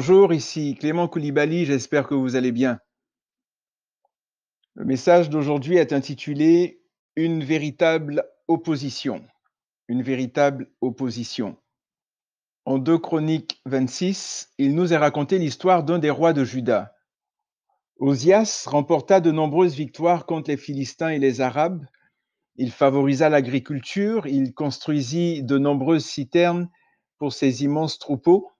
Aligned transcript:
Bonjour, 0.00 0.32
ici 0.32 0.76
Clément 0.78 1.08
Koulibaly, 1.08 1.64
j'espère 1.64 2.06
que 2.06 2.14
vous 2.14 2.36
allez 2.36 2.52
bien. 2.52 2.78
Le 4.76 4.84
message 4.84 5.28
d'aujourd'hui 5.28 5.74
est 5.74 5.92
intitulé 5.92 6.80
Une 7.16 7.42
véritable 7.42 8.22
opposition. 8.46 9.26
Une 9.88 10.04
véritable 10.04 10.70
opposition. 10.80 11.56
En 12.64 12.78
2 12.78 12.96
Chroniques 12.96 13.60
26, 13.66 14.52
il 14.58 14.76
nous 14.76 14.92
est 14.92 14.96
raconté 14.96 15.36
l'histoire 15.36 15.82
d'un 15.82 15.98
des 15.98 16.10
rois 16.10 16.32
de 16.32 16.44
Juda. 16.44 16.94
Osias 17.98 18.66
remporta 18.68 19.20
de 19.20 19.32
nombreuses 19.32 19.74
victoires 19.74 20.26
contre 20.26 20.50
les 20.50 20.56
Philistins 20.56 21.08
et 21.08 21.18
les 21.18 21.40
Arabes. 21.40 21.84
Il 22.54 22.70
favorisa 22.70 23.28
l'agriculture, 23.28 24.28
il 24.28 24.54
construisit 24.54 25.42
de 25.42 25.58
nombreuses 25.58 26.06
citernes 26.06 26.70
pour 27.18 27.32
ses 27.32 27.64
immenses 27.64 27.98
troupeaux. 27.98 28.52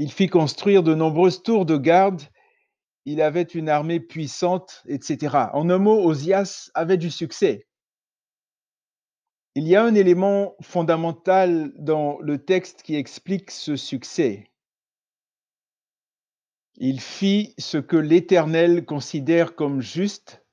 Il 0.00 0.12
fit 0.12 0.28
construire 0.28 0.84
de 0.84 0.94
nombreuses 0.94 1.42
tours 1.42 1.66
de 1.66 1.76
garde. 1.76 2.22
Il 3.04 3.20
avait 3.20 3.42
une 3.42 3.68
armée 3.68 3.98
puissante, 3.98 4.84
etc. 4.86 5.48
En 5.52 5.68
un 5.70 5.78
mot, 5.78 6.00
Osias 6.04 6.70
avait 6.74 6.96
du 6.96 7.10
succès. 7.10 7.66
Il 9.56 9.66
y 9.66 9.74
a 9.74 9.82
un 9.82 9.96
élément 9.96 10.54
fondamental 10.60 11.72
dans 11.78 12.20
le 12.20 12.38
texte 12.38 12.84
qui 12.84 12.94
explique 12.94 13.50
ce 13.50 13.74
succès. 13.74 14.48
Il 16.76 17.00
fit 17.00 17.54
ce 17.58 17.78
que 17.78 17.96
l'Éternel 17.96 18.84
considère 18.84 19.56
comme 19.56 19.80
juste, 19.80 20.44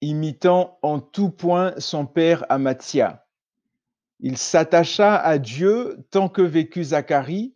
imitant 0.00 0.78
en 0.82 1.00
tout 1.00 1.30
point 1.30 1.74
son 1.78 2.06
père 2.06 2.46
Amathia. 2.50 3.26
Il 4.20 4.38
s'attacha 4.38 5.16
à 5.16 5.38
Dieu 5.38 6.06
tant 6.12 6.28
que 6.28 6.42
vécut 6.42 6.84
Zacharie, 6.84 7.55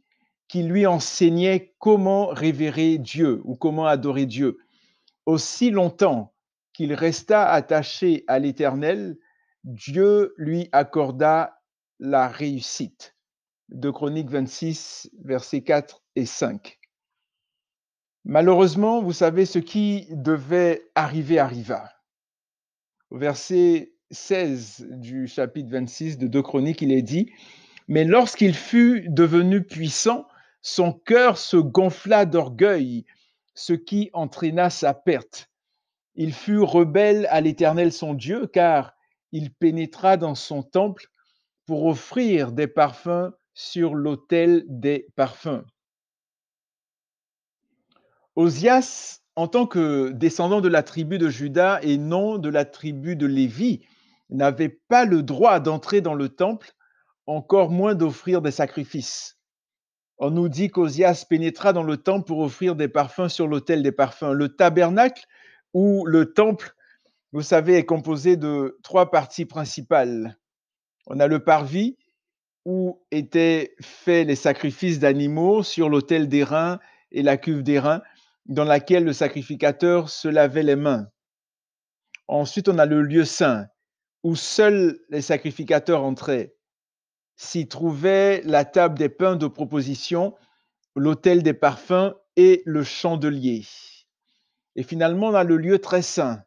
qui 0.51 0.65
lui 0.65 0.84
enseignait 0.84 1.77
comment 1.79 2.27
révérer 2.27 2.98
Dieu 2.98 3.41
ou 3.45 3.55
comment 3.55 3.87
adorer 3.87 4.27
Dieu. 4.27 4.59
Aussi 5.25 5.70
longtemps 5.70 6.34
qu'il 6.73 6.92
resta 6.92 7.48
attaché 7.53 8.25
à 8.27 8.41
l'Éternel, 8.41 9.17
Dieu 9.62 10.34
lui 10.37 10.69
accorda 10.73 11.61
la 12.01 12.27
réussite. 12.27 13.15
De 13.69 13.91
Chroniques 13.91 14.29
26, 14.29 15.12
versets 15.25 15.61
4 15.62 16.03
et 16.17 16.27
5. 16.27 16.81
Malheureusement, 18.25 19.01
vous 19.01 19.12
savez, 19.12 19.47
ce 19.47 19.61
qui 19.61 20.09
devait 20.11 20.91
arriver 20.97 21.39
arriva. 21.39 21.92
Au 23.11 23.19
verset 23.19 23.92
16 24.11 24.89
du 24.91 25.29
chapitre 25.29 25.70
26 25.70 26.19
de 26.19 26.27
2 26.27 26.42
Chroniques, 26.42 26.83
il 26.83 26.91
est 26.91 27.03
dit, 27.03 27.31
Mais 27.87 28.03
lorsqu'il 28.03 28.55
fut 28.55 29.07
devenu 29.11 29.62
puissant, 29.62 30.27
son 30.62 30.92
cœur 30.92 31.39
se 31.39 31.56
gonfla 31.56 32.27
d'orgueil, 32.27 33.05
ce 33.55 33.72
qui 33.72 34.11
entraîna 34.12 34.70
sa 34.70 34.94
perte. 34.94 35.50
Il 36.14 36.33
fut 36.33 36.61
rebelle 36.61 37.27
à 37.30 37.41
l'Éternel 37.41 37.92
son 37.92 38.14
Dieu, 38.14 38.47
car 38.47 38.94
il 39.33 39.52
pénétra 39.52 40.17
dans 40.17 40.34
son 40.34 40.62
temple 40.62 41.06
pour 41.67 41.86
offrir 41.86 42.52
des 42.52 42.67
parfums 42.67 43.33
sur 43.55 43.94
l'autel 43.94 44.64
des 44.67 45.06
parfums. 45.17 45.64
Osias, 48.36 49.20
en 49.36 49.48
tant 49.48 49.67
que 49.67 50.11
descendant 50.11 50.61
de 50.61 50.69
la 50.69 50.83
tribu 50.83 51.19
de 51.19 51.28
Juda 51.28 51.80
et 51.83 51.97
non 51.97 52.39
de 52.39 52.48
la 52.48 52.64
tribu 52.64 53.17
de 53.17 53.27
Lévi, 53.27 53.84
n'avait 54.30 54.80
pas 54.89 55.05
le 55.05 55.22
droit 55.22 55.61
d'entrer 55.61 56.01
dans 56.01 56.14
le 56.14 56.29
temple, 56.29 56.73
encore 57.27 57.70
moins 57.70 57.95
d'offrir 57.95 58.42
des 58.42 58.51
sacrifices. 58.51 59.39
On 60.23 60.31
nous 60.31 60.51
dit 60.51 60.69
qu'Osias 60.69 61.25
pénétra 61.27 61.73
dans 61.73 61.83
le 61.83 61.97
temple 61.97 62.27
pour 62.27 62.41
offrir 62.41 62.77
des 62.77 62.89
parfums 62.89 63.29
sur 63.29 63.48
l'autel 63.48 63.83
des 63.83 63.91
parfums. 63.91 64.35
Le 64.35 64.51
tabernacle 64.55 65.25
ou 65.73 66.05
le 66.05 66.35
temple, 66.35 66.77
vous 67.33 67.41
savez, 67.41 67.77
est 67.77 67.86
composé 67.86 68.36
de 68.36 68.79
trois 68.83 69.11
parties 69.11 69.47
principales. 69.47 70.36
On 71.07 71.20
a 71.20 71.27
le 71.27 71.42
parvis 71.42 71.97
où 72.67 73.01
étaient 73.11 73.75
faits 73.80 74.27
les 74.27 74.36
sacrifices 74.36 74.98
d'animaux 74.98 75.63
sur 75.63 75.89
l'autel 75.89 76.29
des 76.29 76.45
reins 76.45 76.79
et 77.13 77.23
la 77.23 77.39
cuve 77.39 77.63
des 77.63 77.79
reins 77.79 78.03
dans 78.45 78.64
laquelle 78.64 79.05
le 79.05 79.14
sacrificateur 79.14 80.11
se 80.11 80.29
lavait 80.29 80.63
les 80.63 80.77
mains. 80.77 81.09
Ensuite, 82.29 82.69
on 82.69 82.79
a 82.79 82.85
le 82.85 83.01
lieu 83.01 83.25
saint, 83.25 83.69
où 84.23 84.36
seuls 84.36 85.01
les 85.09 85.23
sacrificateurs 85.23 86.05
entraient. 86.05 86.55
S'y 87.42 87.67
trouvait 87.68 88.42
la 88.45 88.64
table 88.64 88.98
des 88.98 89.08
pains 89.08 89.36
de 89.36 89.46
proposition, 89.46 90.34
l'autel 90.95 91.42
des 91.42 91.55
parfums 91.55 92.14
et 92.36 92.62
le 92.67 92.84
chandelier. 92.84 93.64
Et 94.77 94.83
finalement, 94.83 95.28
on 95.28 95.34
a 95.34 95.45
le 95.45 95.56
lieu 95.56 95.79
très 95.79 96.02
saint, 96.02 96.42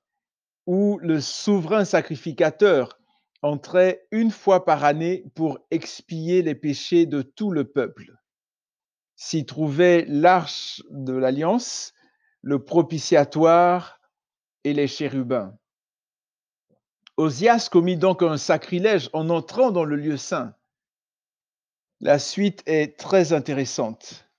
où 0.67 0.99
le 1.01 1.19
souverain 1.19 1.83
sacrificateur 1.83 2.99
entrait 3.41 4.05
une 4.11 4.31
fois 4.31 4.65
par 4.65 4.83
année 4.83 5.25
pour 5.35 5.59
expier 5.71 6.41
les 6.41 6.55
péchés 6.55 7.05
de 7.05 7.21
tout 7.21 7.51
le 7.51 7.65
peuple 7.65 8.13
s'y 9.23 9.45
trouvait 9.45 10.05
l'arche 10.09 10.83
de 10.89 11.13
l'alliance, 11.13 11.93
le 12.41 12.63
propitiatoire 12.63 14.01
et 14.65 14.73
les 14.73 14.87
chérubins. 14.87 15.57
Osias 17.15 17.69
commit 17.71 17.95
donc 17.95 18.21
un 18.21 18.37
sacrilège 18.37 19.09
en 19.13 19.29
entrant 19.29 19.71
dans 19.71 19.85
le 19.85 19.95
lieu 19.95 20.17
saint. 20.17 20.53
La 22.05 22.19
suite 22.19 22.63
est 22.65 22.99
très 22.99 23.31
intéressante. 23.31 24.29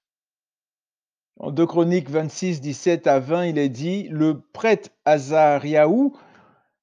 En 1.39 1.51
2 1.51 1.65
Chroniques 1.65 2.11
26, 2.11 2.61
17 2.61 3.07
à 3.07 3.21
20, 3.21 3.47
il 3.47 3.57
est 3.57 3.71
dit 3.71 4.07
Le 4.11 4.39
prêtre 4.39 4.91
Azariaou 5.07 6.15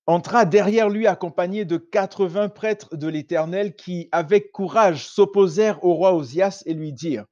entra 0.08 0.44
derrière 0.46 0.90
lui 0.90 1.06
accompagné 1.06 1.66
de 1.66 1.78
80 1.78 2.50
prêtres 2.50 2.96
de 2.96 3.08
l'Éternel 3.08 3.76
qui, 3.76 4.10
avec 4.12 4.52
courage, 4.52 5.06
s'opposèrent 5.06 5.86
au 5.86 5.94
roi 5.94 6.16
Osias 6.16 6.64
et 6.66 6.74
lui 6.74 6.94
dirent 6.94 7.28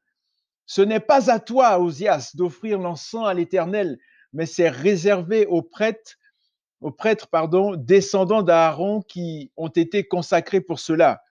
ce 0.68 0.84
n'est 0.84 1.00
pas 1.00 1.32
à 1.32 1.40
toi, 1.40 1.80
Osias, 1.80 2.34
d'offrir 2.36 2.78
l'encens 2.78 3.28
à 3.28 3.34
l'Éternel, 3.34 3.98
mais 4.32 4.46
c'est 4.46 4.70
réservé 4.70 5.48
aux 5.48 5.64
prêtres, 5.64 6.18
aux 6.82 6.92
prêtres 6.92 7.28
descendants 7.78 8.44
d'Aaron 8.44 9.02
qui 9.02 9.52
ont 9.58 9.70
été 9.70 10.08
consacrés 10.08 10.62
pour 10.62 10.80
cela. 10.80 11.24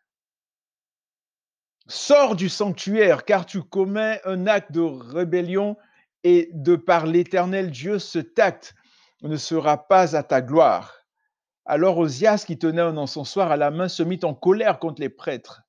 Sors 1.88 2.36
du 2.36 2.48
sanctuaire, 2.48 3.24
car 3.24 3.46
tu 3.46 3.62
commets 3.62 4.20
un 4.24 4.46
acte 4.46 4.72
de 4.72 4.80
rébellion 4.80 5.76
et 6.22 6.50
de 6.52 6.76
par 6.76 7.06
l'Éternel 7.06 7.70
Dieu, 7.70 7.98
ce 7.98 8.18
acte 8.38 8.74
ne 9.22 9.36
sera 9.36 9.88
pas 9.88 10.14
à 10.14 10.22
ta 10.22 10.40
gloire. 10.42 10.94
Alors 11.64 11.98
Osias, 11.98 12.44
qui 12.46 12.58
tenait 12.58 12.82
un 12.82 12.96
encensoir 12.96 13.50
à 13.50 13.56
la 13.56 13.70
main, 13.70 13.88
se 13.88 14.02
mit 14.02 14.20
en 14.22 14.34
colère 14.34 14.78
contre 14.78 15.00
les 15.00 15.08
prêtres 15.08 15.62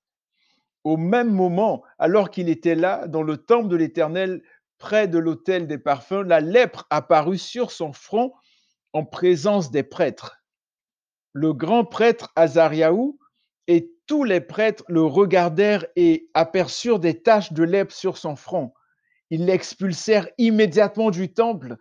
au 0.84 0.98
même 0.98 1.32
moment, 1.32 1.84
alors 1.98 2.32
qu'il 2.32 2.50
était 2.50 2.76
là, 2.76 3.08
dans 3.08 3.24
le 3.24 3.38
temple 3.38 3.68
de 3.68 3.76
l'Éternel, 3.76 4.42
près 4.78 5.08
de 5.08 5.18
l'autel 5.18 5.68
des 5.68 5.78
parfums, 5.78 6.24
la 6.26 6.40
lèpre 6.40 6.86
apparut 6.90 7.38
sur 7.38 7.72
son 7.72 7.92
front 7.92 8.34
en 8.94 9.04
présence 9.04 9.72
des 9.72 9.84
prêtres. 9.84 10.42
Le 11.34 11.54
grand 11.54 11.86
prêtre 11.86 12.32
Azariaou 12.36 13.19
et 13.70 13.94
tous 14.08 14.24
les 14.24 14.42
prêtres 14.42 14.84
le 14.88 15.04
regardèrent 15.04 15.86
et 15.96 16.28
aperçurent 16.34 17.00
des 17.00 17.22
taches 17.22 17.54
de 17.54 17.62
lèpre 17.62 17.94
sur 17.94 18.18
son 18.18 18.36
front. 18.36 18.74
Ils 19.30 19.46
l'expulsèrent 19.46 20.28
immédiatement 20.40 21.12
du 21.12 21.32
temple, 21.32 21.78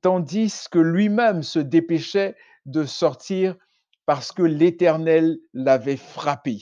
tandis 0.00 0.64
que 0.70 0.78
lui-même 0.78 1.42
se 1.42 1.58
dépêchait 1.58 2.36
de 2.64 2.86
sortir 2.86 3.54
parce 4.06 4.32
que 4.32 4.42
l'Éternel 4.42 5.38
l'avait 5.52 5.98
frappé. 5.98 6.60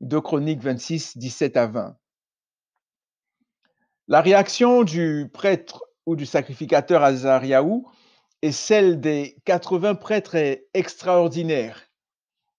2 0.00 0.18
Chroniques 0.22 0.62
26, 0.62 1.18
17 1.18 1.56
à 1.58 1.66
20. 1.66 1.96
La 4.08 4.22
réaction 4.22 4.82
du 4.82 5.28
prêtre 5.30 5.84
ou 6.06 6.16
du 6.16 6.24
sacrificateur 6.24 7.02
Azariaou 7.02 7.86
et 8.40 8.52
celle 8.52 8.98
des 9.00 9.36
80 9.44 9.96
prêtres 9.96 10.36
est 10.36 10.68
extraordinaire. 10.72 11.83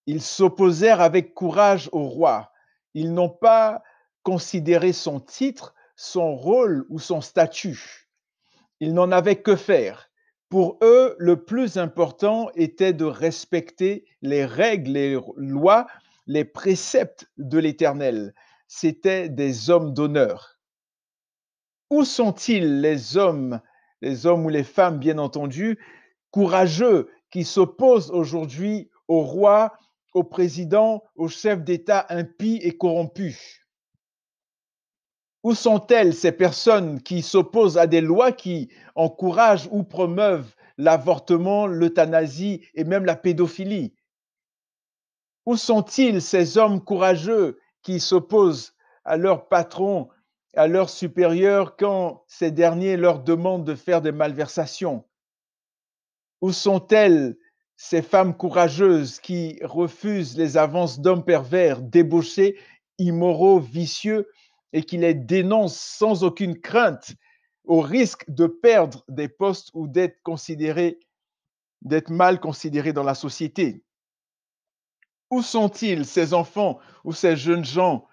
Ils 0.07 0.21
s'opposèrent 0.21 1.01
avec 1.01 1.33
courage 1.33 1.89
au 1.91 2.03
roi. 2.03 2.51
Ils 2.93 3.13
n'ont 3.13 3.29
pas 3.29 3.83
considéré 4.23 4.93
son 4.93 5.19
titre, 5.19 5.73
son 5.95 6.35
rôle 6.35 6.85
ou 6.89 6.99
son 6.99 7.21
statut. 7.21 8.07
Ils 8.79 8.93
n'en 8.93 9.11
avaient 9.11 9.41
que 9.41 9.55
faire. 9.55 10.09
Pour 10.49 10.77
eux, 10.81 11.15
le 11.17 11.43
plus 11.43 11.77
important 11.77 12.49
était 12.55 12.93
de 12.93 13.05
respecter 13.05 14.05
les 14.21 14.45
règles, 14.45 14.91
les 14.91 15.19
lois 15.37 15.87
les 16.27 16.45
préceptes 16.45 17.29
de 17.37 17.59
l'Éternel. 17.59 18.33
C'étaient 18.67 19.29
des 19.29 19.69
hommes 19.69 19.93
d'honneur. 19.93 20.59
Où 21.89 22.03
sont-ils 22.03 22.81
les 22.81 23.17
hommes, 23.17 23.61
les 24.01 24.25
hommes 24.25 24.45
ou 24.45 24.49
les 24.49 24.63
femmes, 24.63 24.97
bien 24.97 25.17
entendu, 25.17 25.79
courageux 26.31 27.09
qui 27.29 27.43
s'opposent 27.43 28.11
aujourd'hui 28.11 28.89
au 29.07 29.21
roi, 29.21 29.77
au 30.15 30.23
président, 30.23 31.03
au 31.15 31.27
chef 31.27 31.61
d'État 31.63 32.07
impie 32.09 32.59
et 32.63 32.75
corrompu. 32.75 33.61
Où 35.43 35.53
sont-elles 35.53 36.15
ces 36.15 36.31
personnes 36.31 37.03
qui 37.03 37.21
s'opposent 37.21 37.77
à 37.77 37.85
des 37.85 38.01
lois 38.01 38.31
qui 38.31 38.69
encouragent 38.95 39.67
ou 39.71 39.83
promeuvent 39.83 40.55
l'avortement, 40.77 41.67
l'euthanasie 41.67 42.65
et 42.73 42.85
même 42.85 43.05
la 43.05 43.17
pédophilie? 43.17 43.93
Où 45.45 45.57
sont-ils 45.57 46.21
ces 46.21 46.57
hommes 46.57 46.83
courageux 46.83 47.59
qui 47.83 47.99
s'opposent 47.99 48.73
à 49.03 49.17
leur 49.17 49.49
patron, 49.49 50.09
à 50.55 50.67
leur 50.67 50.89
supérieur 50.89 51.75
quand 51.75 52.23
ces 52.27 52.51
derniers 52.51 52.95
leur 52.95 53.19
demandent 53.19 53.65
de 53.65 53.75
faire 53.75 54.01
des 54.01 54.13
malversations? 54.13 55.03
Où 56.39 56.53
sont-elles 56.53 57.37
ces 57.77 58.01
femmes 58.01 58.35
courageuses 58.35 59.19
qui 59.19 59.59
refusent 59.63 60.37
les 60.37 60.57
avances 60.57 60.99
d'hommes 60.99 61.25
pervers, 61.25 61.81
débauchés, 61.81 62.57
immoraux, 62.97 63.59
vicieux 63.59 64.29
et 64.73 64.83
qui 64.83 64.97
les 64.97 65.13
dénoncent 65.13 65.79
sans 65.79 66.23
aucune 66.23 66.59
crainte 66.59 67.13
au 67.65 67.81
risque 67.81 68.29
de 68.29 68.47
perdre 68.47 69.03
des 69.09 69.27
postes 69.27 69.69
ou 69.73 69.87
d'être 69.87 70.21
considérés, 70.23 70.99
d'être 71.81 72.09
mal 72.09 72.39
considérés 72.39 72.93
dans 72.93 73.03
la 73.03 73.15
société. 73.15 73.83
Où 75.31 75.41
sont-ils, 75.41 76.05
ces 76.05 76.33
enfants 76.33 76.79
ou 77.03 77.11
ces 77.11 77.35
jeunes 77.35 77.65
gens 77.65 78.07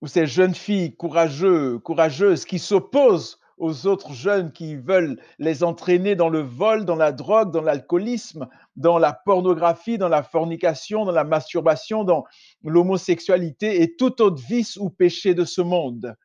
ou 0.00 0.08
ces 0.08 0.26
jeunes 0.26 0.54
filles 0.54 0.96
courageux, 0.96 1.78
courageuses 1.78 2.44
qui 2.44 2.58
s'opposent 2.58 3.38
aux 3.62 3.86
autres 3.86 4.12
jeunes 4.12 4.50
qui 4.50 4.74
veulent 4.74 5.20
les 5.38 5.62
entraîner 5.62 6.16
dans 6.16 6.28
le 6.28 6.40
vol, 6.40 6.84
dans 6.84 6.96
la 6.96 7.12
drogue, 7.12 7.52
dans 7.52 7.62
l'alcoolisme, 7.62 8.48
dans 8.74 8.98
la 8.98 9.12
pornographie, 9.12 9.98
dans 9.98 10.08
la 10.08 10.24
fornication, 10.24 11.04
dans 11.04 11.12
la 11.12 11.22
masturbation, 11.22 12.02
dans 12.02 12.24
l'homosexualité 12.64 13.80
et 13.80 13.94
tout 13.94 14.20
autre 14.20 14.42
vice 14.42 14.76
ou 14.76 14.90
péché 14.90 15.34
de 15.34 15.44
ce 15.44 15.60
monde. 15.60 16.16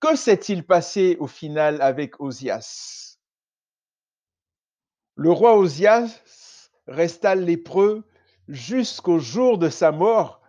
Que 0.00 0.16
s'est-il 0.16 0.66
passé 0.66 1.16
au 1.20 1.28
final 1.28 1.80
avec 1.80 2.20
Osias? 2.20 3.18
Le 5.14 5.30
roi 5.30 5.56
Osias 5.56 6.70
resta 6.88 7.36
lépreux 7.36 8.02
jusqu'au 8.48 9.20
jour 9.20 9.58
de 9.58 9.68
sa 9.68 9.92
mort 9.92 10.40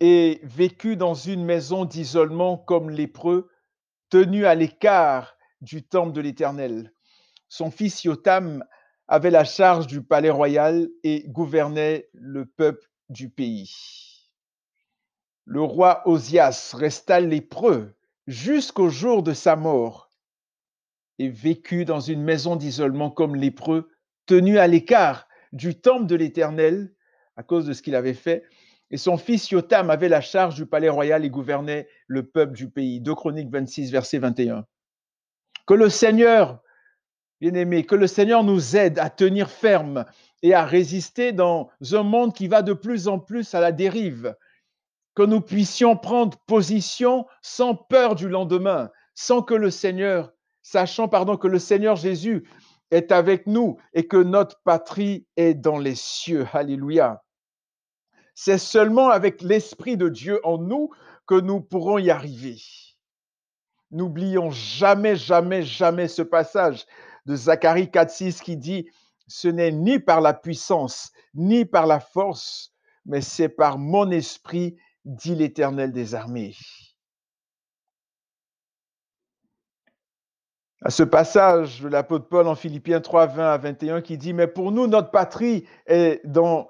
et 0.00 0.40
vécut 0.42 0.96
dans 0.96 1.14
une 1.14 1.46
maison 1.46 1.86
d'isolement 1.86 2.58
comme 2.58 2.90
lépreux, 2.90 3.48
tenu 4.10 4.44
à 4.44 4.54
l'écart 4.54 5.37
du 5.60 5.82
temple 5.82 6.12
de 6.12 6.20
l'Éternel. 6.20 6.92
Son 7.48 7.70
fils 7.70 8.04
Yotam 8.04 8.64
avait 9.08 9.30
la 9.30 9.44
charge 9.44 9.86
du 9.86 10.02
palais 10.02 10.30
royal 10.30 10.88
et 11.02 11.24
gouvernait 11.28 12.08
le 12.12 12.44
peuple 12.44 12.88
du 13.08 13.30
pays. 13.30 13.74
Le 15.46 15.62
roi 15.62 16.02
Osias 16.06 16.74
resta 16.76 17.20
lépreux 17.20 17.94
jusqu'au 18.26 18.90
jour 18.90 19.22
de 19.22 19.32
sa 19.32 19.56
mort 19.56 20.10
et 21.18 21.30
vécut 21.30 21.86
dans 21.86 22.00
une 22.00 22.22
maison 22.22 22.54
d'isolement 22.54 23.10
comme 23.10 23.34
lépreux, 23.34 23.88
tenu 24.26 24.58
à 24.58 24.66
l'écart 24.66 25.26
du 25.52 25.80
temple 25.80 26.06
de 26.06 26.14
l'Éternel 26.14 26.92
à 27.36 27.42
cause 27.42 27.64
de 27.64 27.72
ce 27.72 27.82
qu'il 27.82 27.94
avait 27.94 28.14
fait. 28.14 28.44
Et 28.90 28.98
son 28.98 29.16
fils 29.16 29.50
Yotam 29.50 29.90
avait 29.90 30.08
la 30.08 30.20
charge 30.20 30.54
du 30.54 30.66
palais 30.66 30.88
royal 30.88 31.24
et 31.24 31.30
gouvernait 31.30 31.88
le 32.06 32.26
peuple 32.26 32.54
du 32.54 32.68
pays. 32.70 33.00
2 33.00 33.14
Chroniques 33.14 33.50
26, 33.50 33.90
verset 33.90 34.18
21. 34.18 34.66
Que 35.68 35.74
le 35.74 35.90
Seigneur 35.90 36.62
Bien-aimés, 37.42 37.84
que 37.84 37.94
le 37.94 38.06
Seigneur 38.06 38.42
nous 38.42 38.74
aide 38.74 38.98
à 38.98 39.10
tenir 39.10 39.50
ferme 39.50 40.06
et 40.42 40.54
à 40.54 40.64
résister 40.64 41.32
dans 41.32 41.68
un 41.92 42.02
monde 42.02 42.32
qui 42.32 42.48
va 42.48 42.62
de 42.62 42.72
plus 42.72 43.06
en 43.06 43.18
plus 43.18 43.54
à 43.54 43.60
la 43.60 43.70
dérive. 43.70 44.34
Que 45.14 45.24
nous 45.24 45.42
puissions 45.42 45.94
prendre 45.94 46.38
position 46.46 47.26
sans 47.42 47.74
peur 47.74 48.14
du 48.14 48.30
lendemain, 48.30 48.90
sans 49.14 49.42
que 49.42 49.52
le 49.52 49.70
Seigneur, 49.70 50.32
sachant 50.62 51.06
pardon 51.06 51.36
que 51.36 51.48
le 51.48 51.58
Seigneur 51.58 51.96
Jésus 51.96 52.48
est 52.90 53.12
avec 53.12 53.46
nous 53.46 53.76
et 53.92 54.08
que 54.08 54.16
notre 54.16 54.62
patrie 54.62 55.26
est 55.36 55.52
dans 55.52 55.78
les 55.78 55.96
cieux. 55.96 56.46
Alléluia. 56.54 57.22
C'est 58.34 58.56
seulement 58.56 59.10
avec 59.10 59.42
l'Esprit 59.42 59.98
de 59.98 60.08
Dieu 60.08 60.40
en 60.44 60.56
nous 60.56 60.88
que 61.26 61.38
nous 61.38 61.60
pourrons 61.60 61.98
y 61.98 62.10
arriver. 62.10 62.56
N'oublions 63.90 64.50
jamais, 64.50 65.16
jamais, 65.16 65.62
jamais 65.62 66.08
ce 66.08 66.22
passage 66.22 66.86
de 67.26 67.34
Zacharie 67.34 67.86
4.6 67.86 68.42
qui 68.42 68.56
dit, 68.56 68.88
ce 69.26 69.48
n'est 69.48 69.72
ni 69.72 69.98
par 69.98 70.20
la 70.20 70.34
puissance, 70.34 71.12
ni 71.34 71.64
par 71.64 71.86
la 71.86 72.00
force, 72.00 72.72
mais 73.06 73.20
c'est 73.20 73.48
par 73.48 73.78
mon 73.78 74.10
esprit, 74.10 74.76
dit 75.04 75.34
l'Éternel 75.34 75.92
des 75.92 76.14
armées. 76.14 76.54
À 80.82 80.90
ce 80.90 81.02
passage 81.02 81.80
de 81.80 81.88
l'apôtre 81.88 82.28
Paul 82.28 82.46
en 82.46 82.54
Philippiens 82.54 83.00
3, 83.00 83.26
20 83.26 83.52
à 83.52 83.58
21 83.58 84.00
qui 84.00 84.16
dit, 84.16 84.32
mais 84.32 84.46
pour 84.46 84.70
nous, 84.70 84.86
notre 84.86 85.10
patrie 85.10 85.66
est 85.86 86.20
dans 86.24 86.68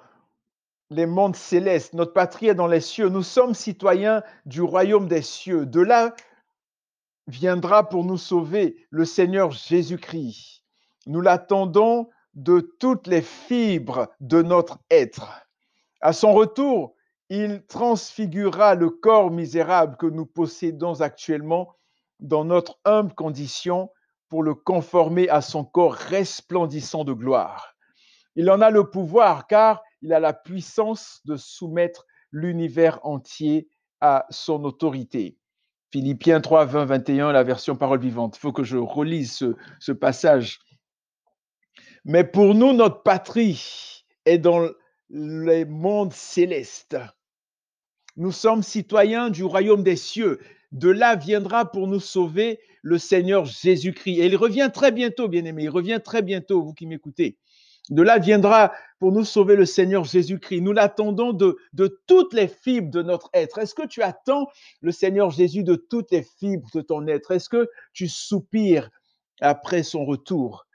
les 0.90 1.04
mondes 1.04 1.36
célestes, 1.36 1.92
notre 1.92 2.14
patrie 2.14 2.48
est 2.48 2.54
dans 2.54 2.66
les 2.66 2.80
cieux, 2.80 3.10
nous 3.10 3.22
sommes 3.22 3.54
citoyens 3.54 4.22
du 4.46 4.62
royaume 4.62 5.08
des 5.08 5.20
cieux. 5.20 5.66
De 5.66 5.80
là 5.80 6.14
viendra 7.28 7.88
pour 7.88 8.04
nous 8.04 8.16
sauver, 8.16 8.76
le 8.90 9.04
Seigneur 9.04 9.52
Jésus-Christ. 9.52 10.64
Nous 11.06 11.20
l'attendons 11.20 12.08
de 12.34 12.60
toutes 12.80 13.06
les 13.06 13.22
fibres 13.22 14.08
de 14.20 14.42
notre 14.42 14.78
être. 14.90 15.46
À 16.00 16.12
son 16.12 16.32
retour, 16.32 16.94
il 17.28 17.62
transfigurera 17.66 18.74
le 18.74 18.90
corps 18.90 19.30
misérable 19.30 19.96
que 19.98 20.06
nous 20.06 20.24
possédons 20.24 21.00
actuellement 21.02 21.76
dans 22.20 22.44
notre 22.44 22.78
humble 22.84 23.14
condition 23.14 23.90
pour 24.28 24.42
le 24.42 24.54
conformer 24.54 25.28
à 25.28 25.42
son 25.42 25.64
corps 25.64 25.94
resplendissant 25.94 27.04
de 27.04 27.12
gloire. 27.12 27.74
Il 28.36 28.50
en 28.50 28.60
a 28.60 28.70
le 28.70 28.88
pouvoir 28.88 29.46
car 29.46 29.82
il 30.00 30.12
a 30.12 30.20
la 30.20 30.32
puissance 30.32 31.20
de 31.24 31.36
soumettre 31.36 32.06
l'univers 32.30 33.00
entier 33.04 33.68
à 34.00 34.26
son 34.30 34.64
autorité. 34.64 35.38
Philippiens 35.90 36.40
3, 36.40 36.66
20, 36.66 36.84
21, 36.84 37.32
la 37.32 37.42
version 37.42 37.74
parole 37.76 38.00
vivante. 38.00 38.36
Il 38.36 38.40
faut 38.40 38.52
que 38.52 38.64
je 38.64 38.76
relise 38.76 39.44
ce, 39.80 39.92
passage. 39.92 40.60
Mais 42.04 42.24
pour 42.24 42.54
nous, 42.54 42.72
notre 42.72 43.02
patrie 43.02 44.04
est 44.26 44.38
dans 44.38 44.68
les 45.10 45.64
mondes 45.64 46.12
célestes. 46.12 46.96
Nous 48.16 48.32
sommes 48.32 48.62
citoyens 48.62 49.30
du 49.30 49.44
royaume 49.44 49.82
des 49.82 49.96
cieux. 49.96 50.40
De 50.72 50.90
là 50.90 51.16
viendra 51.16 51.70
pour 51.70 51.86
nous 51.86 52.00
sauver 52.00 52.60
le 52.82 52.98
Seigneur 52.98 53.46
Jésus-Christ. 53.46 54.18
Et 54.18 54.26
il 54.26 54.36
revient 54.36 54.70
très 54.72 54.92
bientôt, 54.92 55.28
bien-aimés. 55.28 55.64
Il 55.64 55.70
revient 55.70 56.00
très 56.04 56.20
bientôt, 56.20 56.62
vous 56.62 56.74
qui 56.74 56.86
m'écoutez. 56.86 57.38
De 57.90 58.02
là 58.02 58.18
viendra 58.18 58.72
pour 58.98 59.12
nous 59.12 59.24
sauver 59.24 59.56
le 59.56 59.64
Seigneur 59.64 60.04
Jésus-Christ. 60.04 60.60
Nous 60.60 60.72
l'attendons 60.72 61.32
de, 61.32 61.56
toutes 62.06 62.34
les 62.34 62.48
fibres 62.48 62.90
de 62.90 63.02
notre 63.02 63.30
être. 63.32 63.58
Est-ce 63.58 63.74
que 63.74 63.86
tu 63.86 64.02
attends 64.02 64.48
le 64.80 64.92
Seigneur 64.92 65.30
Jésus 65.30 65.62
de 65.62 65.74
toutes 65.74 66.10
les 66.10 66.22
fibres 66.22 66.68
de 66.74 66.80
ton 66.80 67.06
être? 67.06 67.30
Est-ce 67.30 67.48
que 67.48 67.68
tu 67.92 68.08
soupires 68.08 68.90
après 69.40 69.82
son 69.82 70.04
retour? 70.04 70.66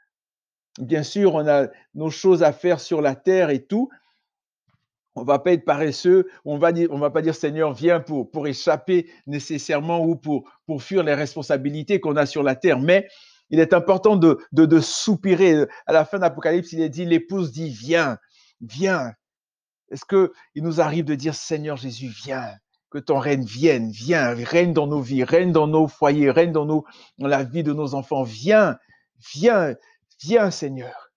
Bien 0.80 1.04
sûr, 1.04 1.36
on 1.36 1.48
a 1.48 1.68
nos 1.94 2.10
choses 2.10 2.42
à 2.42 2.52
faire 2.52 2.80
sur 2.80 3.02
la 3.02 3.16
terre 3.16 3.52
et 3.52 3.64
tout. 3.64 3.90
On 5.16 5.24
va 5.24 5.38
pas 5.38 5.52
être 5.52 5.66
paresseux. 5.66 6.28
On 6.46 6.58
va 6.58 6.72
va 6.72 7.10
pas 7.12 7.22
dire 7.22 7.36
Seigneur, 7.36 7.74
viens 7.74 8.00
pour, 8.00 8.32
pour 8.32 8.48
échapper 8.48 9.12
nécessairement 9.28 10.04
ou 10.04 10.16
pour, 10.16 10.50
pour 10.66 10.82
fuir 10.82 11.04
les 11.04 11.14
responsabilités 11.14 12.00
qu'on 12.00 12.16
a 12.16 12.26
sur 12.26 12.42
la 12.42 12.56
terre. 12.56 12.80
Mais 12.80 13.08
il 13.50 13.60
est 13.60 13.74
important 13.74 14.16
de, 14.16 14.80
soupirer. 14.80 15.68
À 15.86 15.94
la 15.94 16.06
fin 16.06 16.20
d'Apocalypse, 16.20 16.72
il 16.72 16.82
est 16.82 16.90
dit, 16.90 17.06
l'épouse 17.06 17.52
dit, 17.52 17.70
viens, 17.70 18.18
viens. 18.62 19.14
Est-ce 19.90 20.06
qu'il 20.06 20.64
nous 20.64 20.82
arrive 20.82 21.06
de 21.06 21.16
dire, 21.16 21.36
Seigneur 21.36 21.78
Jésus, 21.78 22.08
viens, 22.08 22.58
que 22.90 22.98
ton 22.98 23.20
règne 23.20 23.44
vienne, 23.44 23.92
viens, 23.92 24.34
règne 24.34 24.74
dans 24.74 24.88
nos 24.88 25.02
vies, 25.02 25.24
règne 25.24 25.52
dans 25.52 25.68
nos 25.68 25.88
foyers, 25.88 26.32
règne 26.32 26.52
dans, 26.52 26.66
nos, 26.66 26.86
dans 27.18 27.28
la 27.28 27.44
vie 27.44 27.64
de 27.64 27.74
nos 27.74 27.96
enfants, 27.96 28.24
viens, 28.24 28.78
viens, 29.34 29.76
viens, 30.22 30.52
Seigneur. 30.52 31.12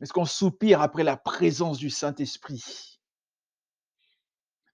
Est-ce 0.00 0.12
qu'on 0.12 0.24
soupire 0.24 0.82
après 0.82 1.04
la 1.04 1.16
présence 1.16 1.78
du 1.78 1.90
Saint-Esprit? 1.90 2.91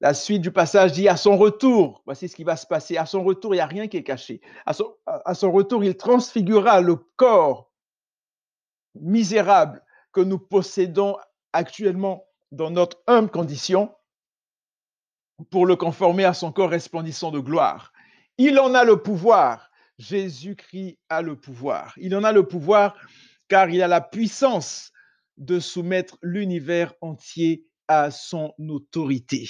La 0.00 0.14
suite 0.14 0.42
du 0.42 0.52
passage 0.52 0.92
dit 0.92 1.08
à 1.08 1.16
son 1.16 1.36
retour, 1.36 2.02
voici 2.04 2.28
ce 2.28 2.36
qui 2.36 2.44
va 2.44 2.56
se 2.56 2.66
passer. 2.66 2.96
À 2.96 3.06
son 3.06 3.24
retour, 3.24 3.54
il 3.54 3.58
n'y 3.58 3.62
a 3.62 3.66
rien 3.66 3.88
qui 3.88 3.96
est 3.96 4.04
caché. 4.04 4.40
À 4.64 4.72
son, 4.72 5.52
retour, 5.52 5.82
il 5.82 5.96
transfigurera 5.96 6.80
le 6.80 6.96
corps 7.16 7.72
misérable 8.94 9.82
que 10.12 10.20
nous 10.20 10.38
possédons 10.38 11.16
actuellement 11.52 12.24
dans 12.52 12.70
notre 12.70 13.02
humble 13.06 13.30
condition 13.30 13.92
pour 15.50 15.66
le 15.66 15.76
conformer 15.76 16.24
à 16.24 16.34
son 16.34 16.52
corps 16.52 16.70
resplendissant 16.70 17.30
de 17.30 17.40
gloire. 17.40 17.92
Il 18.38 18.58
en 18.60 18.74
a 18.74 18.84
le 18.84 19.02
pouvoir. 19.02 19.70
Jésus-Christ 19.98 20.98
a 21.08 21.22
le 21.22 21.34
pouvoir. 21.34 21.92
Il 21.96 22.14
en 22.14 22.22
a 22.22 22.30
le 22.30 22.46
pouvoir 22.46 22.96
car 23.48 23.68
il 23.68 23.82
a 23.82 23.88
la 23.88 24.00
puissance 24.00 24.92
de 25.38 25.58
soumettre 25.58 26.18
l'univers 26.22 26.94
entier 27.00 27.67
à 27.88 28.10
son 28.10 28.54
autorité. 28.58 29.48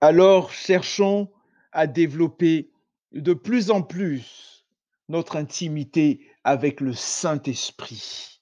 Alors 0.00 0.52
cherchons 0.52 1.30
à 1.72 1.86
développer 1.86 2.70
de 3.12 3.34
plus 3.34 3.70
en 3.70 3.82
plus 3.82 4.66
notre 5.08 5.36
intimité 5.36 6.26
avec 6.44 6.80
le 6.80 6.92
Saint-Esprit. 6.92 8.40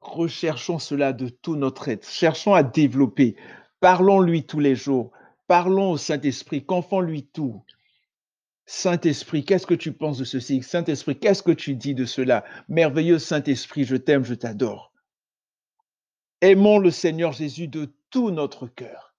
Recherchons 0.00 0.78
cela 0.78 1.12
de 1.12 1.28
tout 1.28 1.56
notre 1.56 1.88
être. 1.88 2.08
Cherchons 2.08 2.54
à 2.54 2.62
développer. 2.62 3.36
Parlons-lui 3.80 4.46
tous 4.46 4.60
les 4.60 4.76
jours. 4.76 5.10
Parlons 5.48 5.92
au 5.92 5.96
Saint-Esprit. 5.96 6.64
Confons-lui 6.64 7.26
tout. 7.26 7.64
Saint-Esprit, 8.66 9.44
qu'est-ce 9.44 9.66
que 9.66 9.74
tu 9.74 9.92
penses 9.92 10.18
de 10.18 10.24
ceci? 10.24 10.62
Saint-Esprit, 10.62 11.18
qu'est-ce 11.18 11.42
que 11.42 11.52
tu 11.52 11.74
dis 11.74 11.94
de 11.94 12.04
cela? 12.04 12.44
Merveilleux 12.68 13.18
Saint-Esprit, 13.18 13.84
je 13.84 13.96
t'aime, 13.96 14.24
je 14.24 14.34
t'adore. 14.34 14.92
Aimons 16.42 16.78
le 16.78 16.90
Seigneur 16.90 17.32
Jésus 17.32 17.66
de 17.68 17.94
tout 18.10 18.30
notre 18.30 18.66
cœur. 18.66 19.14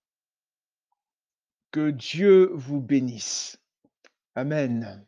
Que 1.71 1.89
Dieu 1.89 2.51
vous 2.53 2.79
bénisse. 2.79 3.59
Amen. 4.35 5.03